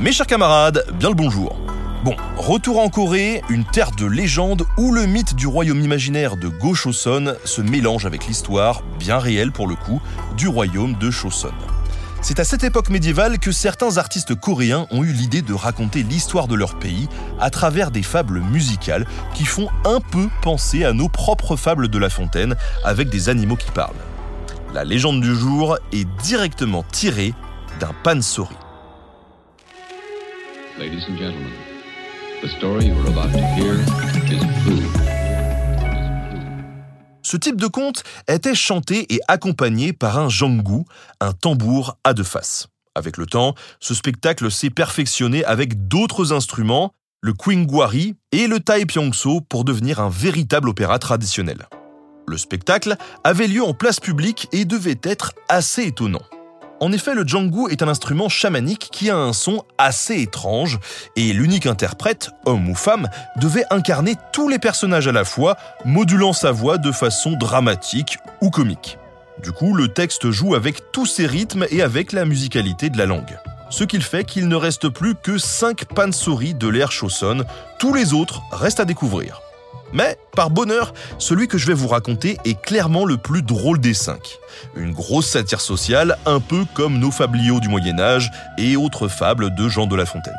Mes 0.00 0.12
chers 0.12 0.28
camarades, 0.28 0.84
bien 0.94 1.08
le 1.08 1.16
bonjour. 1.16 1.58
Bon, 2.04 2.14
retour 2.36 2.78
en 2.78 2.88
Corée, 2.88 3.42
une 3.48 3.64
terre 3.64 3.90
de 3.90 4.06
légende 4.06 4.64
où 4.76 4.92
le 4.92 5.06
mythe 5.06 5.34
du 5.34 5.48
royaume 5.48 5.80
imaginaire 5.80 6.36
de 6.36 6.46
Go 6.46 6.72
Choson 6.72 7.34
se 7.44 7.60
mélange 7.62 8.06
avec 8.06 8.28
l'histoire, 8.28 8.84
bien 9.00 9.18
réelle 9.18 9.50
pour 9.50 9.66
le 9.66 9.74
coup, 9.74 10.00
du 10.36 10.46
royaume 10.46 10.94
de 10.94 11.10
Choson. 11.10 11.50
C'est 12.22 12.38
à 12.38 12.44
cette 12.44 12.62
époque 12.62 12.90
médiévale 12.90 13.40
que 13.40 13.50
certains 13.50 13.96
artistes 13.96 14.36
coréens 14.36 14.86
ont 14.92 15.02
eu 15.02 15.10
l'idée 15.10 15.42
de 15.42 15.52
raconter 15.52 16.04
l'histoire 16.04 16.46
de 16.46 16.54
leur 16.54 16.78
pays 16.78 17.08
à 17.40 17.50
travers 17.50 17.90
des 17.90 18.04
fables 18.04 18.38
musicales 18.38 19.04
qui 19.34 19.46
font 19.46 19.68
un 19.84 19.98
peu 19.98 20.28
penser 20.42 20.84
à 20.84 20.92
nos 20.92 21.08
propres 21.08 21.56
fables 21.56 21.88
de 21.88 21.98
La 21.98 22.08
Fontaine 22.08 22.54
avec 22.84 23.10
des 23.10 23.28
animaux 23.28 23.56
qui 23.56 23.72
parlent. 23.72 23.96
La 24.72 24.84
légende 24.84 25.20
du 25.20 25.34
jour 25.34 25.76
est 25.90 26.06
directement 26.22 26.84
tirée 26.92 27.34
d'un 27.80 27.90
pansori. 28.04 28.54
Ce 37.22 37.36
type 37.36 37.60
de 37.60 37.66
conte 37.66 38.04
était 38.28 38.54
chanté 38.54 39.12
et 39.12 39.18
accompagné 39.26 39.92
par 39.92 40.18
un 40.18 40.28
janggu, 40.28 40.84
un 41.20 41.32
tambour 41.32 41.98
à 42.04 42.14
deux 42.14 42.22
faces. 42.22 42.68
Avec 42.94 43.16
le 43.16 43.26
temps, 43.26 43.54
ce 43.80 43.92
spectacle 43.92 44.50
s'est 44.52 44.70
perfectionné 44.70 45.44
avec 45.44 45.88
d'autres 45.88 46.32
instruments, 46.32 46.94
le 47.22 47.32
kwingwari 47.32 48.14
et 48.30 48.46
le 48.46 48.60
taepyeongso 48.60 49.40
pour 49.40 49.64
devenir 49.64 49.98
un 49.98 50.10
véritable 50.10 50.68
opéra 50.68 51.00
traditionnel. 51.00 51.66
Le 52.28 52.38
spectacle 52.38 52.96
avait 53.24 53.48
lieu 53.48 53.64
en 53.64 53.74
place 53.74 53.98
publique 53.98 54.46
et 54.52 54.64
devait 54.64 55.00
être 55.02 55.32
assez 55.48 55.84
étonnant. 55.84 56.22
En 56.80 56.92
effet, 56.92 57.14
le 57.14 57.26
jangu 57.26 57.70
est 57.70 57.82
un 57.82 57.88
instrument 57.88 58.28
chamanique 58.28 58.88
qui 58.92 59.10
a 59.10 59.16
un 59.16 59.32
son 59.32 59.64
assez 59.78 60.20
étrange, 60.20 60.78
et 61.16 61.32
l'unique 61.32 61.66
interprète, 61.66 62.30
homme 62.46 62.68
ou 62.68 62.74
femme, 62.74 63.08
devait 63.36 63.64
incarner 63.70 64.14
tous 64.32 64.48
les 64.48 64.60
personnages 64.60 65.08
à 65.08 65.12
la 65.12 65.24
fois, 65.24 65.56
modulant 65.84 66.32
sa 66.32 66.52
voix 66.52 66.78
de 66.78 66.92
façon 66.92 67.32
dramatique 67.32 68.18
ou 68.40 68.50
comique. 68.50 68.98
Du 69.42 69.50
coup, 69.50 69.74
le 69.74 69.88
texte 69.88 70.30
joue 70.30 70.54
avec 70.54 70.92
tous 70.92 71.06
ses 71.06 71.26
rythmes 71.26 71.66
et 71.70 71.82
avec 71.82 72.12
la 72.12 72.24
musicalité 72.24 72.90
de 72.90 72.98
la 72.98 73.06
langue. 73.06 73.38
Ce 73.70 73.84
qui 73.84 74.00
fait 74.00 74.24
qu'il 74.24 74.48
ne 74.48 74.56
reste 74.56 74.88
plus 74.88 75.14
que 75.14 75.36
5 75.36 75.84
pansori 75.86 76.54
de 76.54 76.68
l'ère 76.68 76.92
Choson, 76.92 77.44
tous 77.78 77.92
les 77.92 78.14
autres 78.14 78.40
restent 78.52 78.80
à 78.80 78.84
découvrir. 78.84 79.42
Mais, 79.92 80.18
par 80.34 80.50
bonheur, 80.50 80.92
celui 81.18 81.48
que 81.48 81.58
je 81.58 81.66
vais 81.66 81.74
vous 81.74 81.88
raconter 81.88 82.36
est 82.44 82.60
clairement 82.60 83.04
le 83.04 83.16
plus 83.16 83.42
drôle 83.42 83.80
des 83.80 83.94
cinq. 83.94 84.38
Une 84.76 84.92
grosse 84.92 85.28
satire 85.28 85.60
sociale, 85.60 86.18
un 86.26 86.40
peu 86.40 86.64
comme 86.74 86.98
nos 86.98 87.10
fabliaux 87.10 87.60
du 87.60 87.68
Moyen 87.68 87.98
Âge 87.98 88.30
et 88.58 88.76
autres 88.76 89.08
fables 89.08 89.54
de 89.54 89.68
Jean 89.68 89.86
de 89.86 89.96
La 89.96 90.06
Fontaine. 90.06 90.34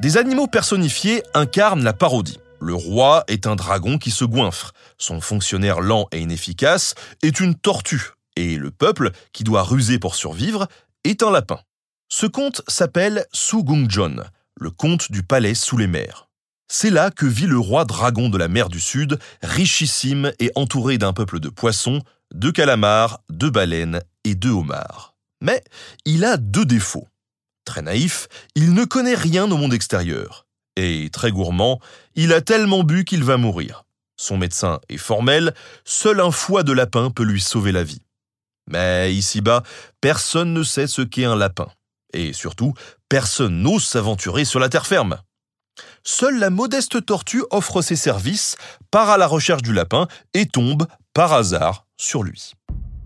Des 0.00 0.16
animaux 0.16 0.48
personnifiés 0.48 1.22
incarnent 1.34 1.84
la 1.84 1.92
parodie. 1.92 2.40
Le 2.60 2.74
roi 2.74 3.24
est 3.28 3.46
un 3.46 3.56
dragon 3.56 3.98
qui 3.98 4.10
se 4.10 4.24
goinfre, 4.24 4.72
son 4.98 5.20
fonctionnaire 5.20 5.80
lent 5.80 6.08
et 6.12 6.20
inefficace 6.20 6.94
est 7.22 7.40
une 7.40 7.54
tortue, 7.54 8.12
et 8.36 8.56
le 8.56 8.70
peuple, 8.70 9.10
qui 9.32 9.44
doit 9.44 9.62
ruser 9.62 9.98
pour 9.98 10.14
survivre, 10.14 10.66
est 11.04 11.22
un 11.22 11.30
lapin. 11.30 11.60
Ce 12.08 12.26
conte 12.26 12.62
s'appelle 12.66 13.26
Sugungjon, 13.32 14.16
le 14.56 14.70
conte 14.70 15.12
du 15.12 15.22
palais 15.22 15.54
sous 15.54 15.76
les 15.76 15.86
mers. 15.86 16.28
C'est 16.76 16.90
là 16.90 17.12
que 17.12 17.24
vit 17.24 17.46
le 17.46 17.56
roi 17.56 17.84
dragon 17.84 18.28
de 18.28 18.36
la 18.36 18.48
mer 18.48 18.68
du 18.68 18.80
Sud, 18.80 19.20
richissime 19.42 20.32
et 20.40 20.50
entouré 20.56 20.98
d'un 20.98 21.12
peuple 21.12 21.38
de 21.38 21.48
poissons, 21.48 22.02
de 22.34 22.50
calamars, 22.50 23.20
de 23.30 23.48
baleines 23.48 24.00
et 24.24 24.34
de 24.34 24.50
homards. 24.50 25.14
Mais 25.40 25.62
il 26.04 26.24
a 26.24 26.36
deux 26.36 26.64
défauts. 26.64 27.06
Très 27.64 27.80
naïf, 27.80 28.26
il 28.56 28.74
ne 28.74 28.84
connaît 28.84 29.14
rien 29.14 29.48
au 29.52 29.56
monde 29.56 29.72
extérieur. 29.72 30.48
Et 30.74 31.10
très 31.12 31.30
gourmand, 31.30 31.80
il 32.16 32.32
a 32.32 32.40
tellement 32.40 32.82
bu 32.82 33.04
qu'il 33.04 33.22
va 33.22 33.36
mourir. 33.36 33.84
Son 34.16 34.36
médecin 34.36 34.80
est 34.88 34.96
formel, 34.96 35.54
seul 35.84 36.18
un 36.18 36.32
foie 36.32 36.64
de 36.64 36.72
lapin 36.72 37.12
peut 37.12 37.22
lui 37.22 37.40
sauver 37.40 37.70
la 37.70 37.84
vie. 37.84 38.02
Mais 38.68 39.14
ici-bas, 39.14 39.62
personne 40.00 40.52
ne 40.52 40.64
sait 40.64 40.88
ce 40.88 41.02
qu'est 41.02 41.24
un 41.24 41.36
lapin. 41.36 41.68
Et 42.12 42.32
surtout, 42.32 42.74
personne 43.08 43.62
n'ose 43.62 43.84
s'aventurer 43.84 44.44
sur 44.44 44.58
la 44.58 44.68
terre 44.68 44.88
ferme. 44.88 45.20
Seule 46.06 46.38
la 46.38 46.50
modeste 46.50 47.06
tortue 47.06 47.42
offre 47.50 47.80
ses 47.80 47.96
services, 47.96 48.56
part 48.90 49.08
à 49.08 49.16
la 49.16 49.26
recherche 49.26 49.62
du 49.62 49.72
lapin 49.72 50.06
et 50.34 50.44
tombe, 50.44 50.86
par 51.14 51.32
hasard, 51.32 51.86
sur 51.96 52.22
lui. 52.22 52.52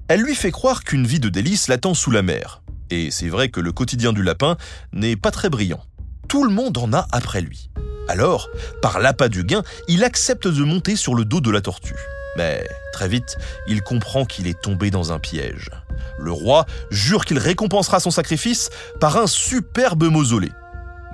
Elle 0.08 0.22
lui 0.22 0.34
fait 0.34 0.50
croire 0.50 0.82
qu'une 0.82 1.06
vie 1.06 1.20
de 1.20 1.28
délices 1.28 1.68
l'attend 1.68 1.94
sous 1.94 2.10
la 2.10 2.22
mer. 2.22 2.60
Et 2.90 3.12
c'est 3.12 3.28
vrai 3.28 3.50
que 3.50 3.60
le 3.60 3.70
quotidien 3.70 4.12
du 4.12 4.24
lapin 4.24 4.56
n'est 4.92 5.14
pas 5.14 5.30
très 5.30 5.48
brillant. 5.48 5.80
Tout 6.28 6.42
le 6.42 6.50
monde 6.50 6.76
en 6.76 6.92
a 6.92 7.06
après 7.12 7.40
lui. 7.40 7.70
Alors, 8.08 8.48
par 8.82 8.98
l'appât 8.98 9.28
du 9.28 9.44
gain, 9.44 9.62
il 9.86 10.02
accepte 10.02 10.48
de 10.48 10.64
monter 10.64 10.96
sur 10.96 11.14
le 11.14 11.24
dos 11.24 11.40
de 11.40 11.52
la 11.52 11.60
tortue. 11.60 11.94
Mais 12.36 12.66
très 12.92 13.06
vite, 13.06 13.38
il 13.68 13.80
comprend 13.82 14.24
qu'il 14.24 14.48
est 14.48 14.60
tombé 14.60 14.90
dans 14.90 15.12
un 15.12 15.20
piège. 15.20 15.70
Le 16.18 16.32
roi 16.32 16.66
jure 16.90 17.24
qu'il 17.24 17.38
récompensera 17.38 18.00
son 18.00 18.10
sacrifice 18.10 18.70
par 18.98 19.18
un 19.18 19.28
superbe 19.28 20.02
mausolée. 20.02 20.50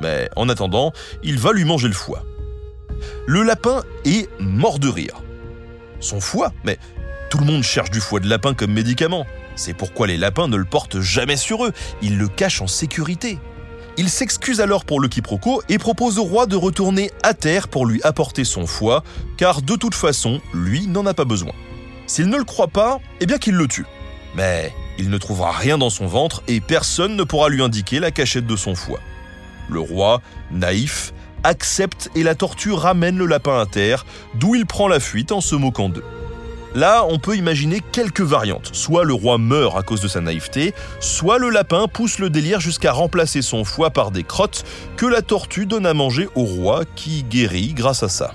Mais 0.01 0.29
en 0.37 0.49
attendant, 0.49 0.93
il 1.23 1.39
va 1.39 1.53
lui 1.53 1.65
manger 1.65 1.89
le 1.89 1.95
foie. 1.95 2.25
Le 3.27 3.43
lapin 3.43 3.83
est 4.05 4.29
mort 4.41 4.79
de 4.79 4.89
rire. 4.89 5.23
Son 6.01 6.21
foie 6.21 6.53
Mais 6.65 6.79
tout 7.31 7.39
le 7.39 7.47
monde 7.47 7.63
cherche 7.63 7.91
du 7.91 8.01
foie 8.01 8.21
de 8.21 8.29
lapin 8.29 8.55
comme 8.55 8.73
médicament. 8.73 9.27
C'est 9.57 9.75
pourquoi 9.75 10.07
les 10.07 10.17
lapins 10.17 10.49
ne 10.49 10.57
le 10.57 10.65
portent 10.65 11.01
jamais 11.01 11.37
sur 11.37 11.65
eux, 11.65 11.73
ils 12.03 12.19
le 12.19 12.29
cachent 12.29 12.61
en 12.61 12.67
sécurité. 12.67 13.39
Il 13.97 14.09
s'excuse 14.09 14.61
alors 14.61 14.85
pour 14.85 15.01
le 15.01 15.09
quiproquo 15.09 15.63
et 15.69 15.79
propose 15.79 16.19
au 16.19 16.25
roi 16.25 16.47
de 16.47 16.57
retourner 16.57 17.13
à 17.23 17.33
terre 17.33 17.69
pour 17.69 17.87
lui 17.87 18.01
apporter 18.03 18.45
son 18.45 18.67
foie, 18.67 19.05
car 19.37 19.63
de 19.63 19.77
toute 19.77 19.95
façon, 19.95 20.41
lui 20.53 20.89
n'en 20.89 21.07
a 21.07 21.15
pas 21.15 21.25
besoin. 21.25 21.53
S'il 22.07 22.29
ne 22.29 22.37
le 22.37 22.45
croit 22.45 22.69
pas, 22.69 22.99
eh 23.21 23.27
bien 23.27 23.39
qu'il 23.39 23.55
le 23.55 23.69
tue. 23.69 23.87
Mais 24.37 24.73
il 24.99 25.11
ne 25.11 25.19
trouvera 25.19 25.53
rien 25.53 25.79
dans 25.79 25.91
son 25.91 26.07
ventre 26.07 26.43
et 26.49 26.61
personne 26.61 27.15
ne 27.17 27.23
pourra 27.23 27.49
lui 27.49 27.63
indiquer 27.63 28.01
la 28.01 28.11
cachette 28.11 28.47
de 28.47 28.57
son 28.57 28.75
foie. 28.75 29.01
Le 29.71 29.81
roi, 29.81 30.21
naïf, 30.51 31.13
accepte 31.43 32.11
et 32.15 32.23
la 32.23 32.35
tortue 32.35 32.73
ramène 32.73 33.19
le 33.19 33.27
lapin 33.27 33.61
à 33.61 33.67
terre, 33.67 34.05
d'où 34.35 34.55
il 34.55 34.67
prend 34.67 34.89
la 34.89 35.01
fuite 35.01 35.33
en 35.33 35.41
se 35.41 35.55
moquant 35.55 35.89
d'eux. 35.89 36.05
Là, 36.75 37.07
on 37.09 37.21
peut 37.21 37.37
imaginer 37.37 37.81
quelques 37.93 38.21
variantes. 38.21 38.71
Soit 38.73 39.05
le 39.05 39.15
roi 39.15 39.39
meurt 39.39 39.77
à 39.77 39.83
cause 39.83 40.01
de 40.01 40.09
sa 40.09 40.21
naïveté, 40.21 40.75
soit 40.99 41.39
le 41.39 41.49
lapin 41.49 41.87
pousse 41.87 42.19
le 42.19 42.31
délire 42.31 42.59
jusqu'à 42.59 42.93
remplacer 42.93 43.43
son 43.43 43.65
foie 43.65 43.91
par 43.91 44.11
des 44.11 44.25
crottes 44.25 44.65
que 44.97 45.07
la 45.07 45.23
tortue 45.23 45.67
donne 45.67 45.87
à 45.87 45.95
manger 45.95 46.29
au 46.35 46.43
roi 46.43 46.83
qui 46.97 47.23
guérit 47.23 47.75
grâce 47.75 48.03
à 48.03 48.09
ça. 48.09 48.35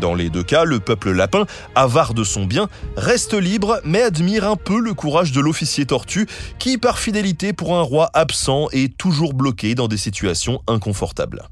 Dans 0.00 0.14
les 0.14 0.30
deux 0.30 0.42
cas, 0.42 0.64
le 0.64 0.80
peuple 0.80 1.12
lapin, 1.12 1.46
avare 1.74 2.14
de 2.14 2.24
son 2.24 2.46
bien, 2.46 2.68
reste 2.96 3.34
libre 3.34 3.80
mais 3.84 4.02
admire 4.02 4.48
un 4.48 4.56
peu 4.56 4.80
le 4.80 4.94
courage 4.94 5.32
de 5.32 5.40
l'officier 5.40 5.86
tortue 5.86 6.26
qui, 6.58 6.78
par 6.78 6.98
fidélité 6.98 7.52
pour 7.52 7.76
un 7.76 7.82
roi 7.82 8.10
absent, 8.14 8.68
est 8.72 8.96
toujours 8.96 9.34
bloqué 9.34 9.74
dans 9.74 9.88
des 9.88 9.96
situations 9.96 10.60
inconfortables. 10.66 11.48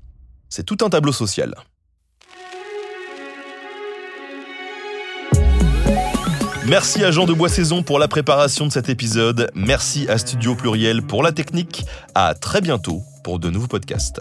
C'est 0.49 0.65
tout 0.65 0.79
un 0.83 0.91
tableau 0.91 1.13
social. 1.13 1.55
Merci 6.67 7.05
à 7.05 7.11
Jean 7.11 7.27
de 7.27 7.33
Boissaison 7.33 7.83
pour 7.83 7.99
la 7.99 8.07
préparation 8.07 8.67
de 8.67 8.73
cet 8.73 8.89
épisode. 8.89 9.51
Merci 9.55 10.09
à 10.09 10.17
Studio 10.17 10.55
Pluriel 10.55 11.03
pour 11.03 11.23
la 11.23 11.33
technique. 11.33 11.85
À 12.15 12.35
très 12.35 12.61
bientôt 12.61 13.03
pour 13.25 13.39
de 13.39 13.51
nouveaux 13.51 13.67
podcasts. 13.67 14.21